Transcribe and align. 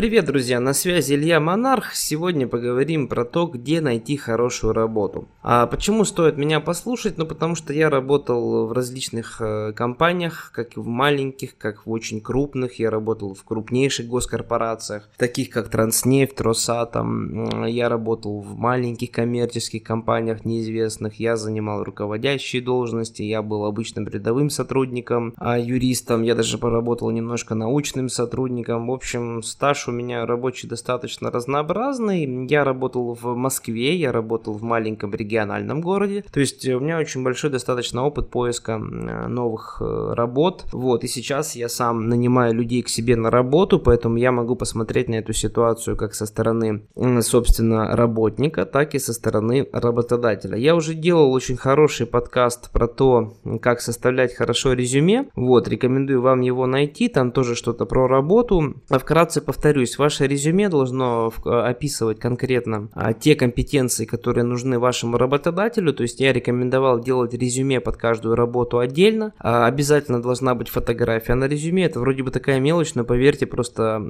Привет, 0.00 0.24
друзья, 0.24 0.60
на 0.60 0.72
связи 0.72 1.12
Илья 1.12 1.40
Монарх. 1.40 1.94
Сегодня 1.94 2.48
поговорим 2.48 3.06
про 3.06 3.26
то, 3.26 3.44
где 3.44 3.82
найти 3.82 4.16
хорошую 4.16 4.72
работу. 4.72 5.28
А 5.42 5.66
почему 5.66 6.06
стоит 6.06 6.38
меня 6.38 6.60
послушать? 6.60 7.18
Ну, 7.18 7.26
потому 7.26 7.54
что 7.54 7.74
я 7.74 7.90
работал 7.90 8.66
в 8.66 8.72
различных 8.72 9.42
э, 9.42 9.74
компаниях, 9.74 10.52
как 10.54 10.78
и 10.78 10.80
в 10.80 10.86
маленьких, 10.86 11.58
как 11.58 11.84
в 11.84 11.90
очень 11.90 12.22
крупных. 12.22 12.78
Я 12.78 12.88
работал 12.88 13.34
в 13.34 13.44
крупнейших 13.44 14.06
госкорпорациях, 14.06 15.10
таких 15.18 15.50
как 15.50 15.68
Транснефть, 15.68 16.40
Росатом. 16.40 17.66
Я 17.66 17.90
работал 17.90 18.40
в 18.40 18.56
маленьких 18.56 19.10
коммерческих 19.10 19.82
компаниях 19.82 20.46
неизвестных. 20.46 21.20
Я 21.20 21.36
занимал 21.36 21.84
руководящие 21.84 22.62
должности. 22.62 23.20
Я 23.20 23.42
был 23.42 23.66
обычным 23.66 24.08
рядовым 24.08 24.48
сотрудником, 24.48 25.34
а 25.36 25.58
юристом. 25.58 26.22
Я 26.22 26.34
даже 26.34 26.56
поработал 26.56 27.10
немножко 27.10 27.54
научным 27.54 28.08
сотрудником. 28.08 28.86
В 28.86 28.92
общем, 28.92 29.42
стаж 29.42 29.89
у 29.90 29.92
меня 29.92 30.24
рабочий 30.24 30.66
достаточно 30.66 31.30
разнообразный. 31.30 32.46
Я 32.48 32.64
работал 32.64 33.14
в 33.14 33.36
Москве, 33.36 33.94
я 33.96 34.12
работал 34.12 34.54
в 34.54 34.62
маленьком 34.62 35.14
региональном 35.14 35.80
городе. 35.80 36.24
То 36.32 36.40
есть 36.40 36.66
у 36.66 36.80
меня 36.80 36.98
очень 36.98 37.22
большой 37.22 37.50
достаточно 37.50 38.04
опыт 38.04 38.30
поиска 38.30 38.78
новых 38.78 39.82
э, 39.84 40.14
работ. 40.14 40.64
Вот, 40.72 41.04
и 41.04 41.08
сейчас 41.08 41.56
я 41.56 41.68
сам 41.68 42.08
нанимаю 42.08 42.54
людей 42.54 42.82
к 42.82 42.88
себе 42.88 43.16
на 43.16 43.30
работу, 43.30 43.78
поэтому 43.78 44.16
я 44.16 44.32
могу 44.32 44.56
посмотреть 44.56 45.08
на 45.08 45.16
эту 45.16 45.32
ситуацию 45.32 45.96
как 45.96 46.14
со 46.14 46.26
стороны, 46.26 46.82
собственно, 47.20 47.96
работника, 47.96 48.64
так 48.64 48.94
и 48.94 48.98
со 48.98 49.12
стороны 49.12 49.68
работодателя. 49.72 50.56
Я 50.56 50.74
уже 50.74 50.94
делал 50.94 51.32
очень 51.32 51.56
хороший 51.56 52.06
подкаст 52.06 52.70
про 52.70 52.86
то, 52.86 53.34
как 53.60 53.80
составлять 53.80 54.34
хорошо 54.34 54.72
резюме. 54.72 55.28
Вот, 55.34 55.68
рекомендую 55.68 56.22
вам 56.22 56.40
его 56.40 56.66
найти, 56.66 57.08
там 57.08 57.32
тоже 57.32 57.54
что-то 57.54 57.86
про 57.86 58.06
работу. 58.06 58.74
А 58.88 58.98
вкратце 58.98 59.40
повторю 59.40 59.79
повторюсь, 59.80 59.98
ваше 59.98 60.26
резюме 60.26 60.68
должно 60.68 61.32
описывать 61.44 62.20
конкретно 62.20 62.88
а, 62.92 63.14
те 63.14 63.34
компетенции, 63.34 64.04
которые 64.04 64.44
нужны 64.44 64.78
вашему 64.78 65.16
работодателю. 65.16 65.92
То 65.94 66.02
есть 66.02 66.20
я 66.20 66.32
рекомендовал 66.32 67.00
делать 67.00 67.34
резюме 67.34 67.80
под 67.80 67.96
каждую 67.96 68.34
работу 68.34 68.78
отдельно. 68.78 69.32
А, 69.38 69.66
обязательно 69.66 70.20
должна 70.20 70.54
быть 70.54 70.68
фотография 70.68 71.34
на 71.34 71.46
резюме. 71.48 71.84
Это 71.84 72.00
вроде 72.00 72.22
бы 72.22 72.30
такая 72.30 72.60
мелочь, 72.60 72.94
но 72.94 73.04
поверьте 73.04 73.46
просто, 73.46 74.02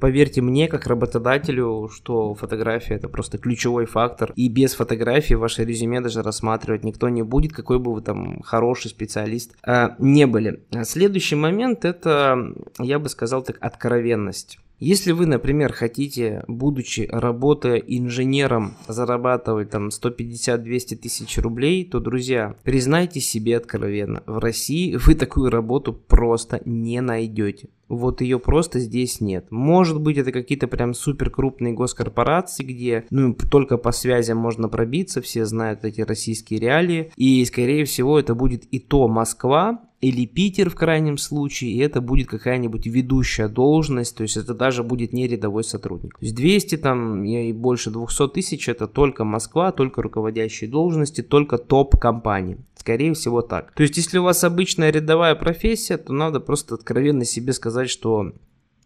поверьте 0.00 0.40
мне, 0.40 0.68
как 0.68 0.86
работодателю, 0.86 1.88
что 1.92 2.34
фотография 2.34 2.94
это 2.94 3.08
просто 3.08 3.38
ключевой 3.38 3.86
фактор. 3.86 4.32
И 4.36 4.48
без 4.48 4.74
фотографии 4.74 5.34
ваше 5.34 5.64
резюме 5.64 6.00
даже 6.00 6.22
рассматривать 6.22 6.84
никто 6.84 7.08
не 7.08 7.22
будет, 7.22 7.52
какой 7.52 7.78
бы 7.78 7.92
вы 7.92 8.02
там 8.02 8.40
хороший 8.42 8.90
специалист 8.90 9.56
а, 9.66 9.96
не 9.98 10.26
были. 10.26 10.62
Следующий 10.84 11.36
момент 11.36 11.84
это, 11.84 12.54
я 12.78 12.98
бы 12.98 13.08
сказал 13.08 13.42
так, 13.42 13.56
откровенность. 13.60 14.58
Если 14.82 15.12
вы, 15.12 15.26
например, 15.26 15.72
хотите, 15.72 16.42
будучи 16.48 17.08
работая 17.08 17.76
инженером, 17.76 18.74
зарабатывать 18.88 19.70
там 19.70 19.90
150-200 19.90 20.96
тысяч 20.96 21.38
рублей, 21.38 21.84
то, 21.84 22.00
друзья, 22.00 22.56
признайте 22.64 23.20
себе 23.20 23.58
откровенно, 23.58 24.24
в 24.26 24.38
России 24.38 24.96
вы 24.96 25.14
такую 25.14 25.50
работу 25.50 25.92
просто 25.92 26.60
не 26.64 27.00
найдете. 27.00 27.68
Вот 27.88 28.22
ее 28.22 28.40
просто 28.40 28.80
здесь 28.80 29.20
нет. 29.20 29.46
Может 29.50 30.00
быть, 30.00 30.16
это 30.16 30.32
какие-то 30.32 30.66
прям 30.66 30.94
супер 30.94 31.30
крупные 31.30 31.74
госкорпорации, 31.74 32.64
где 32.64 33.04
ну, 33.10 33.34
только 33.34 33.76
по 33.76 33.92
связям 33.92 34.38
можно 34.38 34.68
пробиться, 34.68 35.22
все 35.22 35.44
знают 35.44 35.84
эти 35.84 36.00
российские 36.00 36.58
реалии. 36.58 37.12
И, 37.16 37.44
скорее 37.44 37.84
всего, 37.84 38.18
это 38.18 38.34
будет 38.34 38.64
и 38.64 38.80
то 38.80 39.06
Москва, 39.06 39.82
или 40.02 40.26
Питер 40.26 40.68
в 40.68 40.74
крайнем 40.74 41.16
случае, 41.16 41.70
и 41.70 41.78
это 41.78 42.00
будет 42.00 42.28
какая-нибудь 42.28 42.86
ведущая 42.86 43.48
должность, 43.48 44.16
то 44.16 44.24
есть 44.24 44.36
это 44.36 44.52
даже 44.52 44.82
будет 44.82 45.12
не 45.12 45.28
рядовой 45.28 45.62
сотрудник. 45.62 46.18
То 46.18 46.24
есть 46.24 46.34
200 46.34 46.76
там 46.78 47.24
и 47.24 47.52
больше 47.52 47.90
200 47.90 48.28
тысяч 48.28 48.68
это 48.68 48.88
только 48.88 49.24
Москва, 49.24 49.70
только 49.70 50.02
руководящие 50.02 50.68
должности, 50.68 51.22
только 51.22 51.56
топ-компании. 51.56 52.58
Скорее 52.74 53.14
всего 53.14 53.42
так. 53.42 53.72
То 53.74 53.84
есть 53.84 53.96
если 53.96 54.18
у 54.18 54.24
вас 54.24 54.42
обычная 54.42 54.90
рядовая 54.90 55.36
профессия, 55.36 55.96
то 55.96 56.12
надо 56.12 56.40
просто 56.40 56.74
откровенно 56.74 57.24
себе 57.24 57.52
сказать, 57.52 57.88
что 57.88 58.32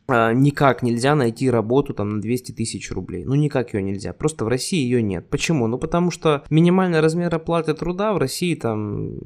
никак 0.09 0.83
нельзя 0.83 1.15
найти 1.15 1.51
работу 1.51 1.95
там 1.95 2.09
на 2.11 2.21
200 2.21 2.53
тысяч 2.53 2.91
рублей. 2.91 3.25
Ну, 3.25 3.35
никак 3.35 3.75
ее 3.75 3.83
нельзя. 3.83 4.13
Просто 4.13 4.45
в 4.45 4.49
России 4.49 4.83
ее 4.83 5.03
нет. 5.03 5.29
Почему? 5.31 5.67
Ну, 5.67 5.79
потому 5.79 6.11
что 6.11 6.45
минимальный 6.51 7.01
размер 7.01 7.35
оплаты 7.35 7.75
труда 7.75 8.13
в 8.13 8.19
России 8.19 8.55
там 8.55 9.19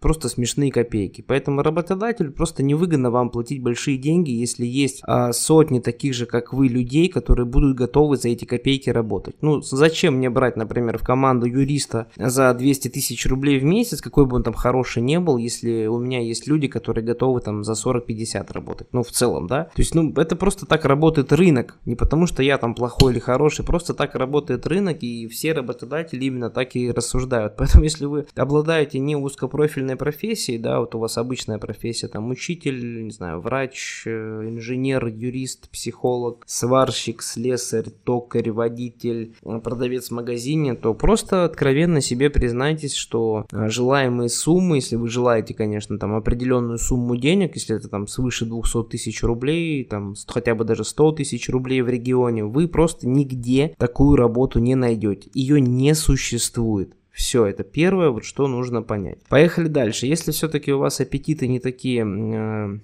просто 0.00 0.28
смешные 0.28 0.70
копейки. 0.70 1.22
Поэтому 1.26 1.62
работодатель 1.62 2.30
просто 2.30 2.62
невыгодно 2.62 3.10
вам 3.10 3.30
платить 3.30 3.62
большие 3.62 3.98
деньги, 3.98 4.30
если 4.30 4.66
есть 4.66 5.00
а, 5.04 5.32
сотни 5.32 5.80
таких 5.80 6.14
же, 6.14 6.26
как 6.26 6.52
вы, 6.52 6.68
людей, 6.68 7.08
которые 7.08 7.46
будут 7.46 7.76
готовы 7.76 8.16
за 8.16 8.28
эти 8.28 8.44
копейки 8.44 8.90
работать. 8.90 9.36
Ну, 9.40 9.60
зачем 9.62 10.16
мне 10.16 10.30
брать, 10.30 10.56
например, 10.56 10.98
в 10.98 11.02
команду 11.02 11.46
юриста 11.46 12.08
за 12.16 12.52
200 12.54 12.88
тысяч 12.88 13.26
рублей 13.26 13.58
в 13.58 13.64
месяц, 13.64 14.00
какой 14.00 14.26
бы 14.26 14.36
он 14.36 14.42
там 14.42 14.54
хороший 14.54 15.02
не 15.02 15.20
был, 15.20 15.36
если 15.36 15.86
у 15.86 15.98
меня 15.98 16.20
есть 16.20 16.46
люди, 16.46 16.68
которые 16.68 17.04
готовы 17.04 17.40
там 17.40 17.64
за 17.64 17.72
40-50 17.72 18.52
работать. 18.52 18.88
Ну, 18.92 19.02
в 19.02 19.10
целом, 19.10 19.46
да. 19.46 19.64
То 19.64 19.82
есть, 19.82 19.94
ну, 19.94 20.12
это 20.24 20.36
просто 20.36 20.66
так 20.66 20.84
работает 20.84 21.32
рынок. 21.32 21.78
Не 21.84 21.94
потому 21.94 22.26
что 22.26 22.42
я 22.42 22.58
там 22.58 22.74
плохой 22.74 23.12
или 23.12 23.20
хороший, 23.20 23.64
просто 23.64 23.94
так 23.94 24.14
работает 24.14 24.66
рынок, 24.66 25.02
и 25.02 25.28
все 25.28 25.52
работодатели 25.52 26.24
именно 26.24 26.50
так 26.50 26.74
и 26.76 26.90
рассуждают. 26.90 27.54
Поэтому 27.58 27.84
если 27.84 28.06
вы 28.06 28.26
обладаете 28.34 28.98
не 28.98 29.16
узкопрофильной 29.16 29.96
профессией, 29.96 30.58
да, 30.58 30.80
вот 30.80 30.94
у 30.94 30.98
вас 30.98 31.18
обычная 31.18 31.58
профессия, 31.58 32.08
там 32.08 32.30
учитель, 32.30 33.04
не 33.04 33.10
знаю, 33.10 33.40
врач, 33.40 34.04
э, 34.06 34.10
инженер, 34.10 35.06
юрист, 35.06 35.68
психолог, 35.70 36.42
сварщик, 36.46 37.22
слесарь, 37.22 37.90
токарь, 38.04 38.50
водитель, 38.50 39.34
э, 39.44 39.60
продавец 39.62 40.08
в 40.08 40.12
магазине, 40.12 40.74
то 40.74 40.94
просто 40.94 41.44
откровенно 41.44 42.00
себе 42.00 42.30
признайтесь, 42.30 42.94
что 42.94 43.46
э, 43.52 43.68
желаемые 43.68 44.28
суммы, 44.28 44.76
если 44.76 44.96
вы 44.96 45.08
желаете, 45.08 45.54
конечно, 45.54 45.98
там 45.98 46.14
определенную 46.14 46.78
сумму 46.78 47.16
денег, 47.16 47.54
если 47.54 47.76
это 47.76 47.88
там 47.88 48.06
свыше 48.06 48.46
200 48.46 48.84
тысяч 48.90 49.22
рублей, 49.22 49.84
там 49.84 50.13
хотя 50.26 50.54
бы 50.54 50.64
даже 50.64 50.84
100 50.84 51.12
тысяч 51.12 51.48
рублей 51.48 51.82
в 51.82 51.88
регионе, 51.88 52.44
вы 52.44 52.68
просто 52.68 53.08
нигде 53.08 53.74
такую 53.78 54.16
работу 54.16 54.58
не 54.58 54.74
найдете. 54.74 55.30
Ее 55.34 55.60
не 55.60 55.94
существует. 55.94 56.94
Все, 57.10 57.46
это 57.46 57.62
первое, 57.62 58.10
вот 58.10 58.24
что 58.24 58.48
нужно 58.48 58.82
понять. 58.82 59.18
Поехали 59.28 59.68
дальше. 59.68 60.06
Если 60.06 60.32
все-таки 60.32 60.72
у 60.72 60.78
вас 60.78 61.00
аппетиты 61.00 61.46
не 61.46 61.60
такие 61.60 62.04
э, 62.04 62.78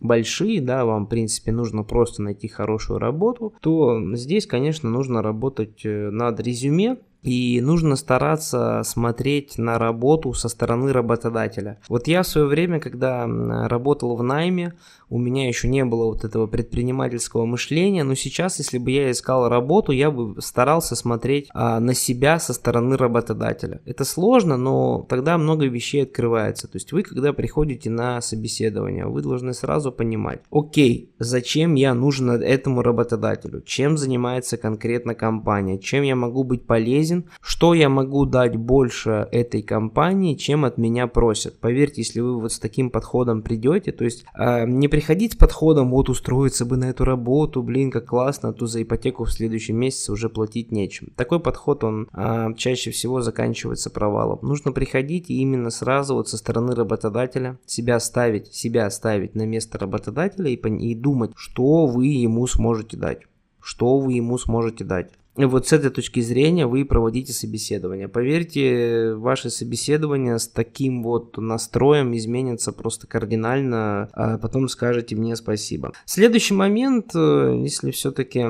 большие, 0.00 0.60
да, 0.60 0.84
вам, 0.84 1.06
в 1.06 1.08
принципе, 1.08 1.52
нужно 1.52 1.84
просто 1.84 2.22
найти 2.22 2.48
хорошую 2.48 2.98
работу, 2.98 3.54
то 3.60 4.00
здесь, 4.16 4.46
конечно, 4.46 4.90
нужно 4.90 5.22
работать 5.22 5.84
э, 5.84 6.10
над 6.10 6.40
резюме, 6.40 6.96
и 7.26 7.60
нужно 7.60 7.96
стараться 7.96 8.82
смотреть 8.84 9.58
на 9.58 9.78
работу 9.78 10.32
со 10.32 10.48
стороны 10.48 10.92
работодателя. 10.92 11.78
Вот 11.88 12.06
я 12.06 12.22
в 12.22 12.28
свое 12.28 12.46
время, 12.46 12.78
когда 12.78 13.26
работал 13.68 14.16
в 14.16 14.22
найме, 14.22 14.74
у 15.08 15.18
меня 15.18 15.46
еще 15.46 15.68
не 15.68 15.84
было 15.84 16.06
вот 16.06 16.24
этого 16.24 16.46
предпринимательского 16.46 17.44
мышления, 17.44 18.02
но 18.02 18.14
сейчас, 18.14 18.58
если 18.58 18.78
бы 18.78 18.90
я 18.90 19.10
искал 19.10 19.48
работу, 19.48 19.92
я 19.92 20.10
бы 20.10 20.40
старался 20.42 20.96
смотреть 20.96 21.48
а, 21.54 21.78
на 21.78 21.94
себя 21.94 22.38
со 22.40 22.52
стороны 22.52 22.96
работодателя. 22.96 23.80
Это 23.84 24.04
сложно, 24.04 24.56
но 24.56 25.06
тогда 25.08 25.38
много 25.38 25.66
вещей 25.66 26.02
открывается. 26.02 26.66
То 26.66 26.76
есть 26.76 26.92
вы, 26.92 27.02
когда 27.02 27.32
приходите 27.32 27.88
на 27.88 28.20
собеседование, 28.20 29.06
вы 29.06 29.22
должны 29.22 29.54
сразу 29.54 29.92
понимать, 29.92 30.40
окей, 30.50 31.12
зачем 31.18 31.74
я 31.74 31.94
нужен 31.94 32.30
этому 32.30 32.82
работодателю, 32.82 33.62
чем 33.62 33.96
занимается 33.96 34.56
конкретно 34.56 35.14
компания, 35.14 35.78
чем 35.78 36.02
я 36.02 36.16
могу 36.16 36.42
быть 36.42 36.66
полезен, 36.66 37.15
что 37.40 37.74
я 37.74 37.88
могу 37.88 38.26
дать 38.26 38.56
больше 38.56 39.28
этой 39.32 39.62
компании, 39.62 40.34
чем 40.34 40.64
от 40.64 40.78
меня 40.78 41.06
просят. 41.06 41.58
Поверьте, 41.58 42.02
если 42.02 42.20
вы 42.20 42.40
вот 42.40 42.52
с 42.52 42.58
таким 42.58 42.90
подходом 42.90 43.42
придете, 43.42 43.92
то 43.92 44.04
есть 44.04 44.24
э, 44.34 44.66
не 44.66 44.88
приходить 44.88 45.32
с 45.32 45.36
подходом, 45.36 45.90
вот 45.90 46.08
устроиться 46.08 46.64
бы 46.64 46.76
на 46.76 46.86
эту 46.86 47.04
работу, 47.04 47.62
блин, 47.62 47.90
как 47.90 48.06
классно, 48.06 48.50
а 48.50 48.52
то 48.52 48.66
за 48.66 48.82
ипотеку 48.82 49.24
в 49.24 49.32
следующем 49.32 49.76
месяце 49.76 50.12
уже 50.12 50.28
платить 50.28 50.72
нечем. 50.72 51.12
Такой 51.16 51.40
подход, 51.40 51.84
он 51.84 52.08
а, 52.12 52.52
чаще 52.54 52.90
всего 52.90 53.20
заканчивается 53.20 53.90
провалом. 53.90 54.38
Нужно 54.42 54.72
приходить 54.72 55.30
и 55.30 55.40
именно 55.40 55.70
сразу 55.70 56.14
вот 56.14 56.28
со 56.28 56.36
стороны 56.36 56.74
работодателя 56.74 57.58
себя 57.66 58.00
ставить, 58.00 58.52
себя 58.54 58.88
ставить 58.90 59.34
на 59.34 59.46
место 59.46 59.78
работодателя 59.78 60.50
и, 60.50 60.56
и 60.56 60.94
думать, 60.94 61.32
что 61.36 61.86
вы 61.86 62.06
ему 62.06 62.46
сможете 62.46 62.96
дать. 62.96 63.20
Что 63.60 63.98
вы 63.98 64.14
ему 64.14 64.38
сможете 64.38 64.84
дать 64.84 65.10
вот 65.44 65.68
с 65.68 65.72
этой 65.72 65.90
точки 65.90 66.20
зрения 66.20 66.66
вы 66.66 66.84
проводите 66.84 67.32
собеседование. 67.32 68.08
Поверьте, 68.08 69.14
ваше 69.14 69.50
собеседование 69.50 70.38
с 70.38 70.48
таким 70.48 71.02
вот 71.02 71.36
настроем 71.36 72.16
изменится 72.16 72.72
просто 72.72 73.06
кардинально, 73.06 74.08
а 74.12 74.38
потом 74.38 74.68
скажете 74.68 75.14
мне 75.14 75.36
спасибо. 75.36 75.92
Следующий 76.06 76.54
момент, 76.54 77.10
э, 77.14 77.60
если 77.62 77.90
все-таки 77.90 78.46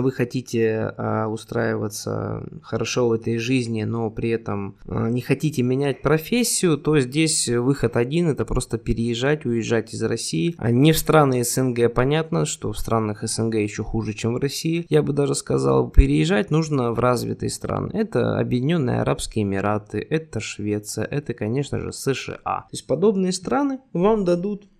вы 0.00 0.12
хотите 0.12 0.94
а, 0.96 1.28
устраиваться 1.28 2.44
хорошо 2.62 3.08
в 3.08 3.12
этой 3.12 3.38
жизни, 3.38 3.82
но 3.82 4.10
при 4.10 4.30
этом 4.30 4.76
а, 4.86 5.10
не 5.10 5.20
хотите 5.20 5.62
менять 5.62 6.02
профессию, 6.02 6.78
то 6.78 6.98
здесь 7.00 7.48
выход 7.48 7.96
один, 7.96 8.28
это 8.28 8.44
просто 8.44 8.78
переезжать, 8.78 9.44
уезжать 9.44 9.92
из 9.92 10.02
России. 10.02 10.54
А 10.58 10.70
не 10.70 10.92
в 10.92 10.98
страны 10.98 11.44
СНГ, 11.44 11.92
понятно, 11.92 12.46
что 12.46 12.72
в 12.72 12.78
странах 12.78 13.22
СНГ 13.22 13.56
еще 13.56 13.82
хуже, 13.82 14.14
чем 14.14 14.34
в 14.34 14.38
России. 14.38 14.86
Я 14.88 15.02
бы 15.02 15.12
даже 15.12 15.34
сказал, 15.34 15.90
переезжать 15.90 16.50
нужно 16.50 16.92
в 16.92 16.98
развитые 16.98 17.50
страны. 17.50 17.90
Это 17.92 18.38
Объединенные 18.38 19.00
Арабские 19.00 19.44
Эмираты, 19.44 20.06
это 20.08 20.40
Швеция, 20.40 21.04
это, 21.04 21.34
конечно 21.34 21.80
же, 21.80 21.92
США. 21.92 22.38
То 22.44 22.68
есть 22.72 22.86
подобные 22.86 23.32
страны 23.32 23.80
вам 23.92 24.24
дадут 24.24 24.71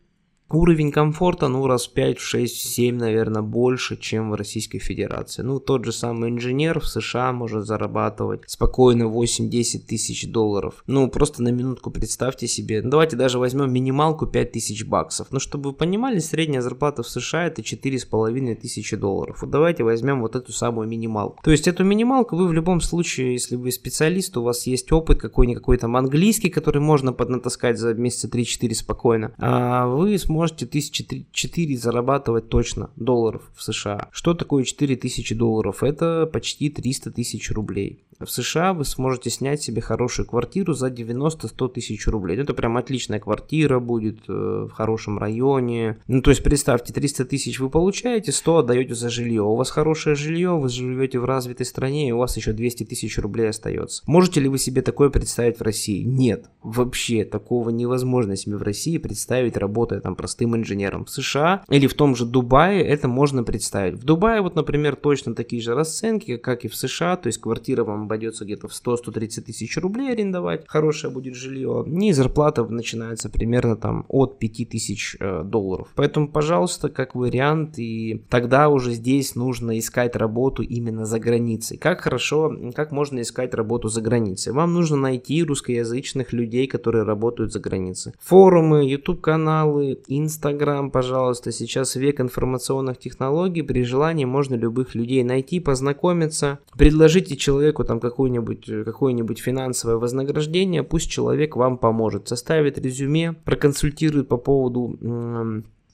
Уровень 0.52 0.92
комфорта, 0.92 1.48
ну, 1.48 1.66
раз 1.66 1.86
5, 1.86 2.18
6, 2.18 2.54
7, 2.54 2.96
наверное, 2.96 3.40
больше, 3.40 3.96
чем 3.96 4.30
в 4.30 4.34
Российской 4.34 4.80
Федерации. 4.80 5.42
Ну, 5.42 5.58
тот 5.60 5.86
же 5.86 5.92
самый 5.92 6.28
инженер 6.28 6.78
в 6.78 6.86
США 6.86 7.32
может 7.32 7.64
зарабатывать 7.64 8.42
спокойно 8.46 9.04
8-10 9.04 9.78
тысяч 9.88 10.30
долларов. 10.30 10.84
Ну, 10.86 11.08
просто 11.08 11.42
на 11.42 11.48
минутку 11.48 11.90
представьте 11.90 12.46
себе. 12.46 12.82
Ну, 12.82 12.90
давайте 12.90 13.16
даже 13.16 13.38
возьмем 13.38 13.72
минималку 13.72 14.26
5 14.26 14.52
тысяч 14.52 14.84
баксов. 14.84 15.28
Ну, 15.30 15.40
чтобы 15.40 15.70
вы 15.70 15.76
понимали, 15.76 16.18
средняя 16.18 16.60
зарплата 16.60 17.02
в 17.02 17.08
США 17.08 17.46
это 17.46 17.62
4,5 17.62 18.54
тысячи 18.56 18.94
долларов. 18.94 19.38
Вот 19.40 19.50
давайте 19.50 19.84
возьмем 19.84 20.20
вот 20.20 20.36
эту 20.36 20.52
самую 20.52 20.86
минималку. 20.86 21.42
То 21.42 21.50
есть, 21.50 21.66
эту 21.66 21.82
минималку 21.82 22.36
вы 22.36 22.46
в 22.46 22.52
любом 22.52 22.82
случае, 22.82 23.32
если 23.32 23.56
вы 23.56 23.72
специалист, 23.72 24.36
у 24.36 24.42
вас 24.42 24.66
есть 24.66 24.92
опыт 24.92 25.18
какой-никакой 25.18 25.78
там 25.78 25.96
английский, 25.96 26.50
который 26.50 26.82
можно 26.82 27.14
поднатаскать 27.14 27.78
за 27.78 27.94
месяца 27.94 28.28
3-4 28.28 28.74
спокойно, 28.74 29.32
а 29.38 29.86
вы 29.86 30.18
сможете 30.18 30.41
можете 30.42 30.66
1004 30.66 31.76
зарабатывать 31.76 32.48
точно 32.48 32.90
долларов 32.96 33.42
в 33.54 33.62
США. 33.62 34.08
Что 34.10 34.34
такое 34.34 34.64
4000 34.64 35.36
долларов? 35.36 35.84
Это 35.84 36.28
почти 36.32 36.68
300 36.68 37.12
тысяч 37.12 37.52
рублей. 37.52 38.02
В 38.24 38.30
США 38.30 38.72
вы 38.72 38.84
сможете 38.84 39.30
снять 39.30 39.62
себе 39.62 39.80
хорошую 39.80 40.26
квартиру 40.26 40.74
за 40.74 40.88
90-100 40.88 41.68
тысяч 41.72 42.06
рублей. 42.06 42.38
Это 42.38 42.54
прям 42.54 42.76
отличная 42.76 43.18
квартира 43.18 43.80
будет 43.80 44.20
э, 44.28 44.66
в 44.68 44.70
хорошем 44.70 45.18
районе. 45.18 45.98
Ну, 46.06 46.22
то 46.22 46.30
есть 46.30 46.42
представьте, 46.42 46.92
300 46.92 47.24
тысяч 47.24 47.58
вы 47.58 47.68
получаете, 47.70 48.32
100 48.32 48.58
отдаете 48.58 48.94
за 48.94 49.10
жилье. 49.10 49.42
У 49.42 49.56
вас 49.56 49.70
хорошее 49.70 50.14
жилье, 50.14 50.50
вы 50.50 50.68
живете 50.68 51.18
в 51.18 51.24
развитой 51.24 51.66
стране, 51.66 52.08
и 52.08 52.12
у 52.12 52.18
вас 52.18 52.36
еще 52.36 52.52
200 52.52 52.84
тысяч 52.84 53.18
рублей 53.18 53.48
остается. 53.48 54.02
Можете 54.06 54.40
ли 54.40 54.48
вы 54.48 54.58
себе 54.58 54.82
такое 54.82 55.10
представить 55.10 55.58
в 55.58 55.62
России? 55.62 56.02
Нет, 56.02 56.46
вообще 56.62 57.24
такого 57.24 57.70
невозможно 57.70 58.36
себе 58.36 58.56
в 58.56 58.62
России 58.62 58.98
представить, 58.98 59.56
работая 59.56 60.00
там 60.00 60.14
простым 60.32 60.56
инженером. 60.56 61.04
В 61.04 61.10
США 61.10 61.62
или 61.68 61.86
в 61.86 61.92
том 61.94 62.16
же 62.16 62.24
Дубае 62.24 62.82
это 62.82 63.06
можно 63.06 63.44
представить. 63.44 63.94
В 63.94 64.04
Дубае 64.04 64.40
вот, 64.40 64.54
например, 64.54 64.96
точно 64.96 65.34
такие 65.34 65.60
же 65.60 65.74
расценки, 65.74 66.38
как 66.38 66.64
и 66.64 66.68
в 66.68 66.74
США, 66.74 67.16
то 67.16 67.26
есть 67.26 67.38
квартира 67.38 67.84
вам 67.84 68.04
обойдется 68.04 68.44
где-то 68.44 68.68
в 68.68 68.72
100-130 68.72 69.42
тысяч 69.42 69.76
рублей 69.76 70.12
арендовать, 70.12 70.64
хорошее 70.66 71.12
будет 71.12 71.34
жилье, 71.34 71.84
и 71.86 72.12
зарплата 72.12 72.64
начинается 72.64 73.28
примерно 73.28 73.76
там 73.76 74.06
от 74.08 74.38
5 74.38 74.68
тысяч 74.70 75.16
э, 75.20 75.42
долларов. 75.44 75.88
Поэтому, 75.96 76.28
пожалуйста, 76.28 76.88
как 76.88 77.14
вариант, 77.14 77.78
и 77.78 78.24
тогда 78.30 78.70
уже 78.70 78.92
здесь 78.92 79.34
нужно 79.34 79.78
искать 79.78 80.16
работу 80.16 80.62
именно 80.62 81.04
за 81.04 81.18
границей. 81.18 81.76
Как 81.76 82.00
хорошо, 82.00 82.56
как 82.74 82.90
можно 82.90 83.20
искать 83.20 83.52
работу 83.54 83.88
за 83.88 84.00
границей? 84.00 84.54
Вам 84.54 84.72
нужно 84.72 84.96
найти 84.96 85.42
русскоязычных 85.42 86.32
людей, 86.32 86.66
которые 86.66 87.04
работают 87.04 87.52
за 87.52 87.60
границей. 87.60 88.12
Форумы, 88.20 88.88
YouTube-каналы, 88.88 89.98
Instagram, 90.24 90.90
пожалуйста. 90.90 91.52
Сейчас 91.52 91.96
век 91.96 92.20
информационных 92.20 92.98
технологий. 92.98 93.62
При 93.62 93.84
желании 93.84 94.24
можно 94.24 94.54
любых 94.54 94.94
людей 94.94 95.22
найти, 95.24 95.60
познакомиться. 95.60 96.58
Предложите 96.76 97.36
человеку 97.36 97.84
там 97.84 98.00
какое-нибудь 98.00 98.84
какое 98.84 99.12
финансовое 99.38 99.96
вознаграждение, 99.96 100.82
пусть 100.82 101.10
человек 101.10 101.56
вам 101.56 101.78
поможет. 101.78 102.28
Составит 102.28 102.78
резюме, 102.78 103.34
проконсультирует 103.44 104.28
по 104.28 104.36
поводу 104.36 104.98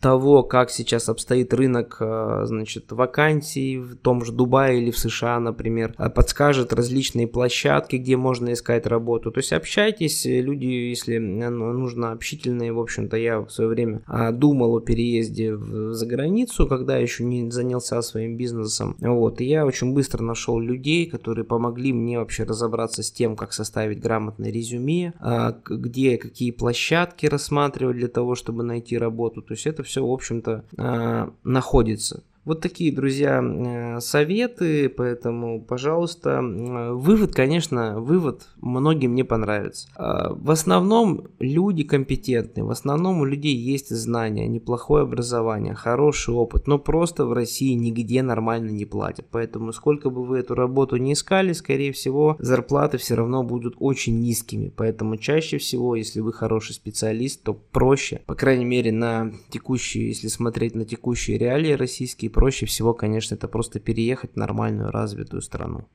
того, 0.00 0.42
как 0.42 0.70
сейчас 0.70 1.08
обстоит 1.08 1.52
рынок, 1.52 1.96
э, 2.00 2.42
значит, 2.44 2.92
вакансий 2.92 3.78
в 3.78 3.96
том 3.96 4.24
же 4.24 4.32
Дубае 4.32 4.80
или 4.80 4.90
в 4.90 4.98
США, 4.98 5.40
например, 5.40 5.94
э, 5.98 6.08
подскажет 6.08 6.72
различные 6.72 7.26
площадки, 7.26 7.96
где 7.96 8.16
можно 8.16 8.52
искать 8.52 8.86
работу. 8.86 9.30
То 9.30 9.38
есть 9.40 9.52
общайтесь, 9.52 10.24
люди, 10.24 10.66
если 10.66 11.18
нужно 11.18 12.12
общительные, 12.12 12.72
в 12.72 12.80
общем-то, 12.80 13.16
я 13.16 13.40
в 13.40 13.50
свое 13.50 13.70
время 13.70 14.02
а, 14.06 14.32
думал 14.32 14.76
о 14.76 14.80
переезде 14.80 15.56
за 15.56 16.06
границу, 16.06 16.66
когда 16.66 16.96
еще 16.96 17.24
не 17.24 17.50
занялся 17.50 18.00
своим 18.02 18.36
бизнесом. 18.36 18.96
Вот, 19.00 19.40
и 19.40 19.44
я 19.44 19.66
очень 19.66 19.94
быстро 19.94 20.22
нашел 20.22 20.58
людей, 20.58 21.06
которые 21.06 21.44
помогли 21.44 21.92
мне 21.92 22.18
вообще 22.18 22.44
разобраться 22.44 23.02
с 23.02 23.10
тем, 23.10 23.36
как 23.36 23.52
составить 23.52 24.00
грамотное 24.00 24.50
резюме, 24.50 25.12
а, 25.18 25.56
где 25.68 26.18
какие 26.18 26.50
площадки 26.50 27.26
рассматривать 27.26 27.96
для 27.96 28.08
того, 28.08 28.34
чтобы 28.34 28.62
найти 28.62 28.96
работу. 28.98 29.42
То 29.42 29.54
есть 29.54 29.66
это 29.66 29.82
все, 29.88 30.06
в 30.06 30.12
общем-то, 30.12 30.64
а, 30.76 31.32
находится. 31.44 32.22
Вот 32.48 32.62
такие, 32.62 32.90
друзья, 32.90 33.98
советы, 34.00 34.88
поэтому, 34.88 35.60
пожалуйста, 35.60 36.40
вывод, 36.40 37.34
конечно, 37.34 38.00
вывод 38.00 38.48
многим 38.62 39.14
не 39.14 39.22
понравится. 39.22 39.88
А, 39.96 40.32
в 40.32 40.50
основном 40.50 41.26
люди 41.40 41.82
компетентные, 41.84 42.64
в 42.64 42.70
основном 42.70 43.20
у 43.20 43.26
людей 43.26 43.54
есть 43.54 43.90
знания, 43.90 44.48
неплохое 44.48 45.02
образование, 45.02 45.74
хороший 45.74 46.32
опыт, 46.32 46.66
но 46.66 46.78
просто 46.78 47.26
в 47.26 47.34
России 47.34 47.74
нигде 47.74 48.22
нормально 48.22 48.70
не 48.70 48.86
платят. 48.86 49.26
Поэтому 49.30 49.74
сколько 49.74 50.08
бы 50.08 50.24
вы 50.24 50.38
эту 50.38 50.54
работу 50.54 50.96
не 50.96 51.12
искали, 51.12 51.52
скорее 51.52 51.92
всего, 51.92 52.38
зарплаты 52.38 52.96
все 52.96 53.14
равно 53.14 53.42
будут 53.42 53.74
очень 53.78 54.20
низкими. 54.22 54.72
Поэтому 54.74 55.18
чаще 55.18 55.58
всего, 55.58 55.96
если 55.96 56.20
вы 56.20 56.32
хороший 56.32 56.72
специалист, 56.72 57.42
то 57.42 57.52
проще, 57.52 58.22
по 58.24 58.34
крайней 58.34 58.64
мере, 58.64 58.90
на 58.90 59.32
текущие, 59.50 60.08
если 60.08 60.28
смотреть 60.28 60.74
на 60.74 60.86
текущие 60.86 61.36
реалии 61.36 61.72
российские, 61.72 62.30
проще 62.38 62.66
всего, 62.66 62.94
конечно, 62.94 63.34
это 63.34 63.48
просто 63.48 63.80
переехать 63.80 64.34
в 64.34 64.36
нормальную 64.36 64.92
развитую 64.92 65.42
страну. 65.42 65.88